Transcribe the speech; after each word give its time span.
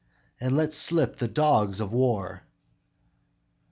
and 0.39 0.57
let 0.57 0.73
slip 0.73 1.17
the 1.17 1.27
dogs 1.27 1.79
of 1.79 1.93
war!" 1.93 2.41